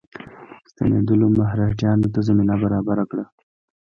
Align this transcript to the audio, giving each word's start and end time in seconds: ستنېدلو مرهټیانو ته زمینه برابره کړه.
ستنېدلو 0.69 1.25
مرهټیانو 1.37 2.07
ته 2.13 2.19
زمینه 2.27 2.55
برابره 2.63 3.03
کړه. 3.11 3.25